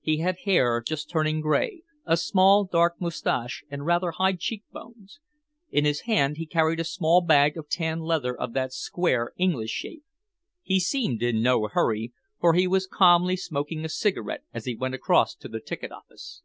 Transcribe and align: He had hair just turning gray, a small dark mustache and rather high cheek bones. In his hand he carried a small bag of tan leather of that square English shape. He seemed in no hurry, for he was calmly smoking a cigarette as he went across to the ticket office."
He 0.00 0.16
had 0.18 0.38
hair 0.42 0.80
just 0.80 1.08
turning 1.08 1.40
gray, 1.40 1.82
a 2.04 2.16
small 2.16 2.64
dark 2.64 3.00
mustache 3.00 3.62
and 3.70 3.86
rather 3.86 4.10
high 4.10 4.32
cheek 4.32 4.64
bones. 4.72 5.20
In 5.70 5.84
his 5.84 6.00
hand 6.00 6.36
he 6.36 6.46
carried 6.46 6.80
a 6.80 6.84
small 6.84 7.20
bag 7.20 7.56
of 7.56 7.68
tan 7.68 8.00
leather 8.00 8.36
of 8.36 8.54
that 8.54 8.72
square 8.72 9.30
English 9.36 9.70
shape. 9.70 10.02
He 10.64 10.80
seemed 10.80 11.22
in 11.22 11.42
no 11.42 11.68
hurry, 11.68 12.12
for 12.40 12.54
he 12.54 12.66
was 12.66 12.88
calmly 12.88 13.36
smoking 13.36 13.84
a 13.84 13.88
cigarette 13.88 14.42
as 14.52 14.64
he 14.64 14.74
went 14.74 14.96
across 14.96 15.36
to 15.36 15.48
the 15.48 15.60
ticket 15.60 15.92
office." 15.92 16.42